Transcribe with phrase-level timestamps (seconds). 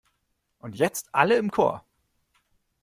[0.57, 1.85] Und jetzt alle im Chor!